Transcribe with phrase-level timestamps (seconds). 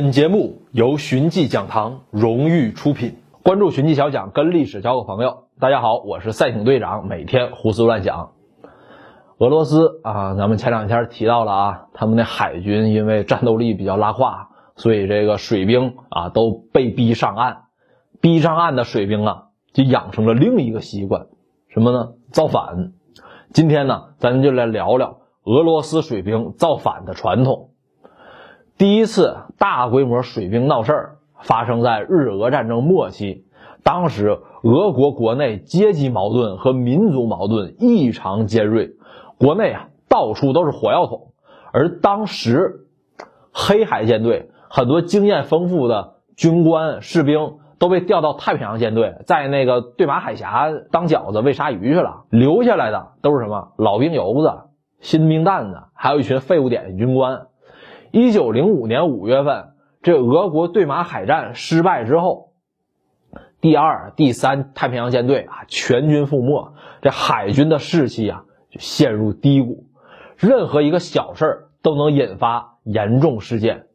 [0.00, 5.48] 本节目由寻迹讲堂荣誉出品，关注寻迹小讲，跟历史交个朋友。
[5.58, 8.30] 大家好，我是赛艇队长，每天胡思乱想。
[9.38, 17.62] 俄罗斯啊，咱们前两天提到了啊，他们的海军因为战斗力比较拉胯，所以这个水兵啊都被逼上岸。
[18.20, 21.26] 逼上岸的水兵啊，就养成了另一个习惯，
[21.70, 22.10] 什么呢？
[22.30, 22.92] 造反。
[23.52, 27.70] 今天呢，咱就来聊聊俄罗斯水兵造反的传统。
[28.78, 33.44] 第一次大规模水兵闹事儿发生在日俄战争末期，
[33.82, 38.92] 当时俄国国内阶级矛盾和民族矛盾异常尖锐，
[39.36, 41.32] 国内啊到处都是火药桶，
[41.72, 42.86] 而当时
[43.52, 54.52] 黑海舰队很多经验丰富的军官士兵都被调到太平洋舰队，在那个对马海峡当饺子喂鲨鱼去了，留下来的都是什么老兵油子、
[55.00, 57.47] 新兵蛋子，还有一群废物点心军官。
[58.10, 59.72] 一九零五年五月份，
[60.02, 62.52] 这俄国对马海战失败之后，
[63.60, 69.84] 第二、第三太平洋舰队啊全军覆没，这海军的士气啊就陷入低谷，
[70.36, 73.86] 任何一个小事都能引发严重事件。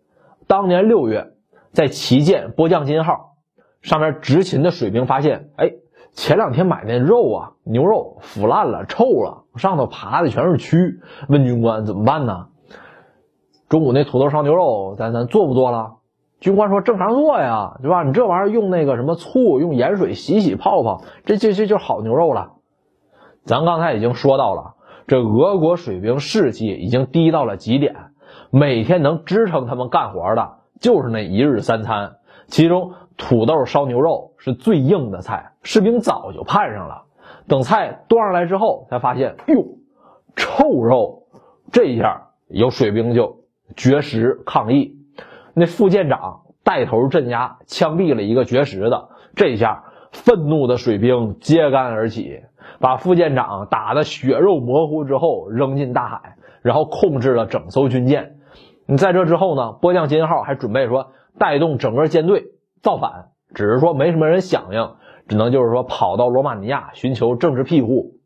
[0.48, 1.34] 当年六月，
[1.72, 3.38] 在旗舰波将金号
[3.82, 5.72] 上面执勤的水兵发现，哎，
[6.12, 11.00] 前两天买那肉啊，牛肉腐烂了、臭了，上头爬的全是蛆。
[11.30, 12.50] 问军官怎么办呢？
[13.74, 15.96] 中午那土豆烧牛肉，咱咱做不做了？
[16.40, 18.04] 军官说正常做呀，对吧？
[18.04, 22.52] 你这玩意儿用那个什么醋，用盐水洗洗泡泡，这这这就好牛肉了。
[23.46, 24.76] 咱刚才已经说到了，
[25.08, 27.96] 这俄国水兵士气已经低到了极点，
[28.52, 37.06] 每天能支撑他们干活的就是那一日三餐，其中土豆烧牛肉是最硬的菜，士兵早就盼上了。
[37.48, 39.66] 等菜端上来之后，才发现哟，
[40.36, 41.24] 臭肉！
[41.72, 43.42] 这一下有水兵就。
[43.76, 44.98] 绝食抗议，
[45.54, 49.10] 那副舰长带头镇压，枪毙了一个绝食的。
[49.36, 52.42] 这下愤怒的水兵揭竿而起，
[52.80, 58.36] 把副舰长打得血肉模糊之后扔进大海，然后控制了整艘军舰。
[58.86, 59.72] 你在这之后呢？
[59.72, 64.92] 波将金号还准备说带动整个舰队造反，只是说没什么人响应，
[65.28, 68.20] 只能就是说跑到罗马尼亚寻求政治庇护。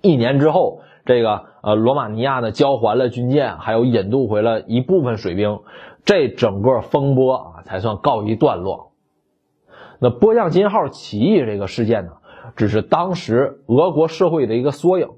[0.00, 0.80] 一年之后。
[1.04, 5.60] 这个呃，罗马尼亚呢交还了军舰，还有引渡回了一部分水兵，
[6.06, 8.92] 这整个风波啊才算告一段落。
[9.98, 12.12] 那波将金号起义这个事件呢，
[12.56, 15.08] 只是当时俄国社会的一个缩影，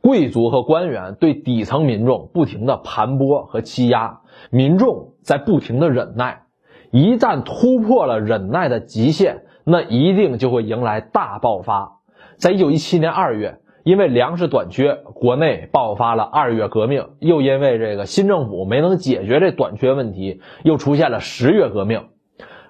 [0.00, 4.20] 贵族和官员对底层民众不停的盘剥和欺压，
[4.50, 6.44] 民众在不停的忍耐，
[6.92, 12.00] 一旦突破了忍耐的极限，那一定就会迎来大爆发。
[12.36, 13.60] 在一九一七年二月。
[13.84, 22.06] 因为粮食短缺，国内爆发了二月革命，又因为这个新政府没能解决这短缺问题，又出现了十月革命。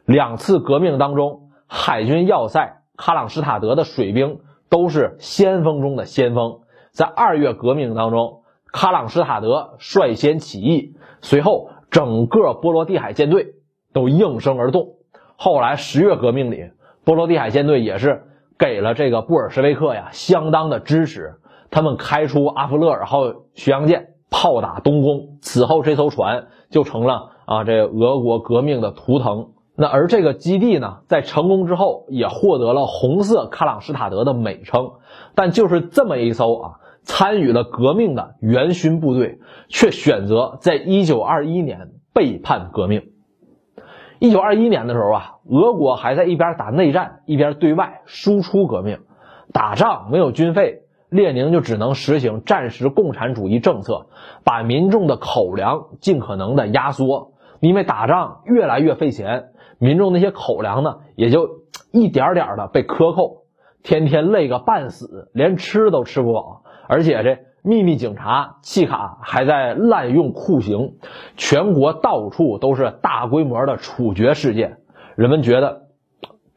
[0.05, 6.63] 两次革命当中，海军要塞卡朗施塔德的水兵都是先锋中的先锋。
[6.91, 8.43] 在二月革命当中，
[8.73, 13.55] 卡朗施塔德率先起义，随后整个波罗的海舰队
[13.93, 14.97] 都应声而动。
[15.37, 16.71] 后来十月革命里，
[17.05, 18.25] 波罗的海舰队也是。
[18.59, 29.51] 给了这个布尔什维克呀相当的支持，他们开出阿弗勒尔号巡洋舰炮打东宫，此后这艘船就成了啊这俄国革命的图腾。
[29.77, 34.93] 那而这个基地呢，在成功之后也获得了红色卡朗施塔德的美称。
[35.35, 36.71] 但就是这么一艘啊
[37.03, 43.14] 参与了革命的元勋部队，却选择在一九二一年背叛革命。
[44.25, 49.01] 一九二一年的时候啊，俄国还在一边打内战，一边对外输出革命。
[49.53, 50.81] 打仗没有军费，
[51.11, 54.07] 列宁就只能实行战时共产主义政策，
[54.43, 57.33] 把民众的口粮尽可能的压缩。
[57.61, 61.47] 因为打仗越来越费钱，民众那些口粮呢，也就
[61.93, 63.43] 一点点的被克扣，
[63.83, 67.41] 天天累个半死，连吃都吃不饱，而且这。
[67.67, 70.97] 秘密警察契卡还在滥用酷刑，
[71.39, 74.81] 全国到处都是大规模的处决事件。
[75.17, 75.87] 人们觉得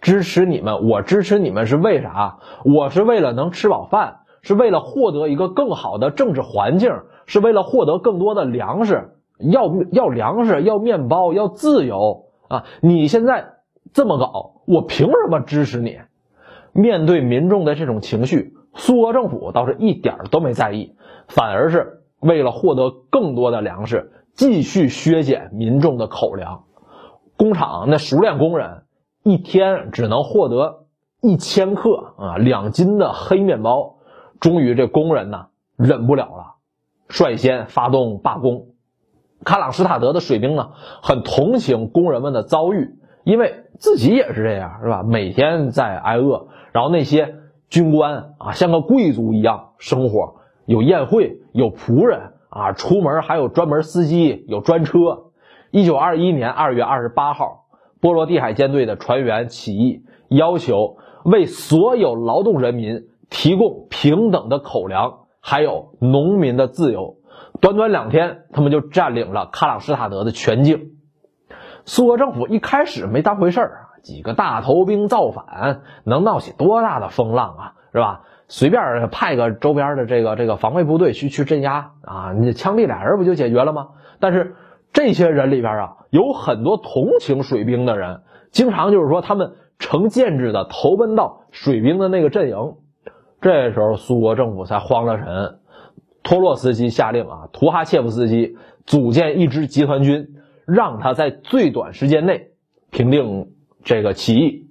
[0.01, 2.39] 支持你们，我支持你们是为啥？
[2.65, 6.92] 我是为了能吃饱饭，是为了获得一个更好的政治环境，
[7.25, 9.13] 是为了获得更多的粮食。
[9.39, 12.65] 要要粮食，要面包，要自由啊！
[12.81, 13.54] 你现在
[13.94, 16.00] 这么搞，我凭什么支持你？
[16.74, 18.56] 面对民众的这种情绪。
[18.77, 20.95] 苏俄政府倒是一点都没在意，
[21.27, 26.63] 反而是为了获得更多的粮食，继续削减民众的口粮。
[27.35, 28.83] 工厂那熟练工人
[29.24, 30.85] 一天只能获得
[31.21, 33.97] 一千克啊，两斤的黑面包。
[34.39, 36.56] 终于，这工人呢忍不了了，
[37.07, 38.68] 率先发动罢工。
[39.44, 40.69] 卡朗施塔德的水兵呢，
[41.01, 45.03] 很同情工人们的遭遇，因为自己也是这样，是吧？
[45.03, 47.35] 每天在挨饿，然后那些
[47.69, 50.36] 军官啊，像个贵族一样生活，
[50.66, 55.25] 有宴会，有仆人啊，出门还有专门司机，有专车。
[55.72, 57.66] 一九二一年二月二十八号，
[58.00, 67.18] 波罗的海舰队的船员起义，要求为所有劳动人民提供平等的口粮，还有农民的自由。
[67.60, 70.96] 短短两天，他们就占领了卡朗施塔德的全境。
[71.88, 77.74] 苏俄政府一开始没当回事儿，几个大头兵造反，能闹起多大的风浪啊？
[77.92, 78.22] 是吧？
[78.48, 83.88] 随便派个周边的这个这个防卫部队去去镇压啊，你枪毙俩人不就解决了吗？
[84.19, 84.56] 但是。
[84.94, 92.78] 这些人里边啊，有很多同情水兵的人，经常就是说他们成建制的投奔到水兵的那个阵营。
[93.40, 95.60] 这时候苏俄政府才慌了神，
[96.24, 98.57] 托洛斯基下令啊，图哈切夫斯基
[98.88, 100.30] 组建一支集团军，
[100.68, 102.50] 让他在最短时间内
[102.92, 103.54] 平定
[103.84, 104.68] 这个起义。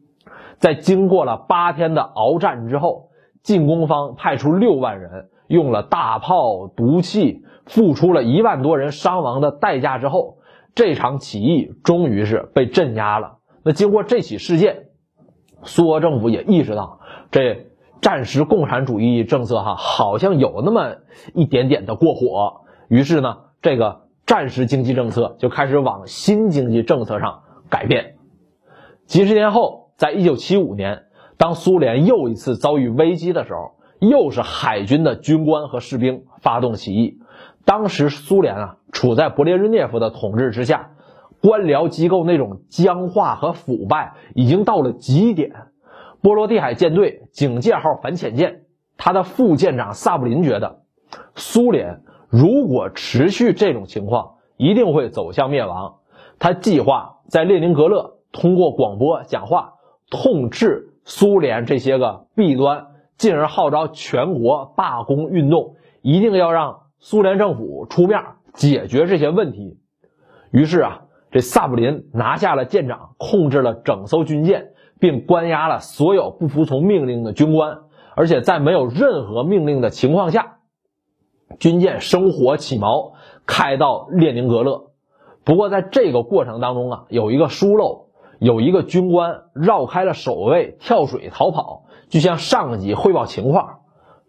[0.58, 3.08] 在经过了八天的鏖战之后，
[3.42, 7.42] 进攻方派出六万人，用了大炮、毒气。
[7.68, 10.38] 付出了一万多人伤亡的代价之后，
[10.76, 13.38] 这场起义终于是被镇压了。
[13.64, 14.84] 那经过这起事件，
[15.64, 17.00] 苏俄政府也意识到
[17.32, 17.66] 这
[18.00, 20.98] 战时共产主义政策哈好像有那么
[21.34, 28.16] 一点点的过火，于是呢，这个战时经济政策就开始往新经济政策上改变。
[29.06, 31.04] 几十年后，在一九七五年，
[31.36, 37.20] 当苏联又一次遭遇危机的时候，又是海军的军官和士兵发动起义。
[37.64, 40.90] 当时苏联啊，处在勃列日涅夫的统治之下，
[41.40, 45.52] 官僚机构那种僵化和腐败已经到了极点。
[46.20, 48.62] 波罗的海舰队警戒号反潜舰，
[48.96, 50.80] 他的副舰长萨布林觉得，
[51.36, 55.96] 苏联如果持续这种情况，一定会走向灭亡。
[56.38, 59.74] 他计划在列宁格勒通过广播讲话，
[60.10, 62.86] 痛斥苏联这些个弊端，
[63.16, 66.80] 进而号召全国罢工运动，一定要让。
[66.98, 68.20] 苏联政府出面
[68.54, 69.78] 解决这些问题，
[70.50, 77.80] 于是啊，这萨布林拿下了舰长，控制了整艘军舰，并关押了所有不服从命令的军官。
[78.16, 80.55] 而且在没有任何命令的情况下，
[81.58, 83.12] 军舰生火起锚，
[83.46, 84.90] 开到列宁格勒。
[85.44, 88.08] 不过在这个过程当中啊，有一个疏漏，
[88.38, 93.78] 有一个军官绕开了守卫，跳水逃跑，就向上级汇报情况。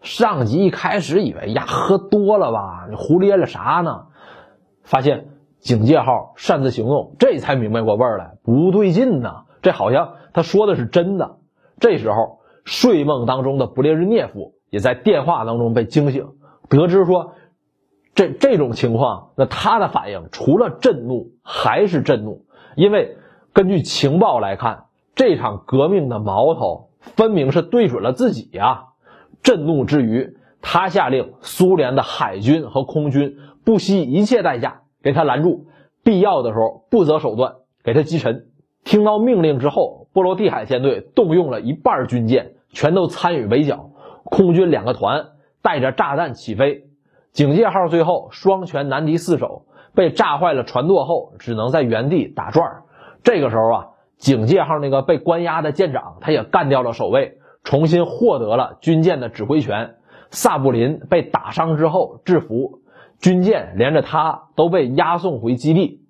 [0.01, 4.05] 上级一开始以为呀，喝多了吧，你胡咧咧啥呢？
[4.83, 5.29] 发现
[5.59, 9.43] 警戒号擅自行动，这才明白过味儿来，不对劲呢。
[9.61, 11.37] 这好像他说的是真的。
[11.79, 16.27] 这时候，睡梦当中的布列日涅夫也在电话当中被惊醒，
[16.69, 17.33] 得知说
[18.15, 23.17] 这这种情况，那他的反应除了震怒还是震怒，因为
[23.53, 24.85] 根据情报来看，
[25.15, 28.85] 这场革命的矛头分明是对准了自己呀。
[29.43, 35.67] 震怒之余，他下令苏联的海军和空军不惜一切代价给他拦住，
[36.03, 37.53] 必要的时候不择手段
[37.83, 38.47] 给他击沉。
[38.83, 43.91] 听到命令之后，波罗的海舰队动用了一半军舰，全都参与围剿。
[44.23, 45.27] 空军两个团
[45.61, 46.85] 带着炸弹起飞，
[47.31, 52.83] 警戒号最后双拳难敌四手，被炸坏了船舵后，只能在原地打转。
[53.23, 53.87] 这个时候啊，
[54.17, 57.37] 警戒号那个被关押的舰长，他也干掉了守卫。
[57.63, 59.95] 重新获得了军舰的指挥权。
[60.29, 62.79] 萨布林被打伤之后制服，
[63.19, 66.01] 军舰连着他都被押送回基地。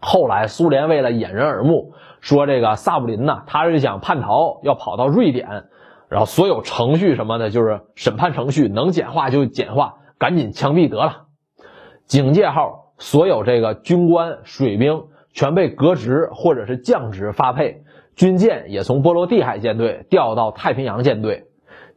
[0.00, 5.64] 后来苏联为了掩人耳目，说这个萨布林呢，他是想叛逃，要跑到瑞典，
[6.12, 11.28] 然后所有程序什么的，就是审判程序能简化就简化，赶紧枪毙得了。
[12.04, 17.82] 警戒号所有这个军官、水兵全被革职或者是降职发配。
[18.14, 21.46] 军舰也从波罗的海舰队调到太平洋舰队，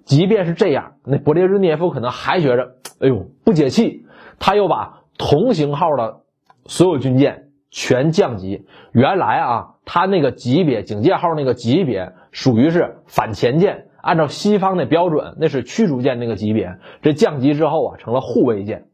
[0.06, 4.06] 即便是这样，那勃列日涅夫可能还觉着，哎呦不解气。
[4.40, 6.22] 他又把同型号的
[6.68, 8.66] 所有军舰全降级。
[8.94, 16.78] 原来啊，他那个级别警戒号那个级别属于是反潜舰，按照西方的标准，那是驱逐舰那个级别。
[17.02, 18.86] 这降级之后啊，成了护卫舰。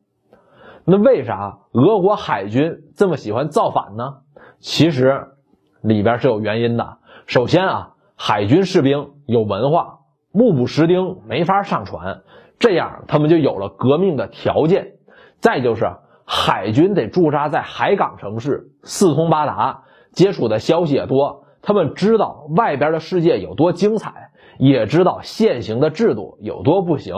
[0.86, 4.20] 那为啥俄国海军这么喜欢造反呢？
[4.60, 5.28] 其实
[5.82, 7.00] 里边是有原因的。
[7.26, 10.00] 首先啊，海军士兵有文化，
[10.32, 12.22] 目不识丁没法上船，
[12.58, 14.94] 这样他们就有了革命的条件。
[15.40, 15.92] 再就是
[16.26, 27.16] 海军得驻扎在海港城市，四通八达，接触的消息也多，他们知道外边的世界有多精彩，也知道现行的制度有多不行，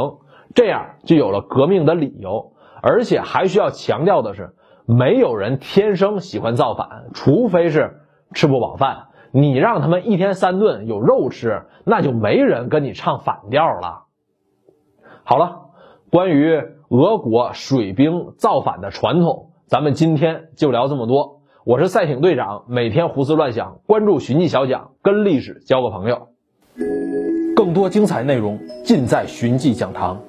[0.53, 2.51] 这样就有了革命的理由。
[2.81, 4.53] 而且还需要强调的是，
[4.85, 8.01] 没有人天生喜欢造反，除非是
[8.33, 9.05] 吃不饱饭。
[9.31, 14.03] 你让他们一天三顿有肉吃，那就没人跟你唱反调了。
[15.23, 15.61] 好了，
[16.11, 21.39] 关于俄国水兵造反的传统，咱们今天就聊这么多。
[21.65, 26.27] 我是赛艇队长，每天胡思乱想，关注寻迹小讲，跟历史交个朋友。
[27.55, 30.19] 更多精彩内容尽在寻迹讲堂。